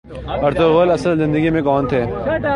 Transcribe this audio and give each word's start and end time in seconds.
Ertugrul 0.05 0.91
اصل 0.91 1.17
زندگی 1.17 1.49
میں 1.49 1.61
کون 1.61 1.87
تھے 1.87 2.03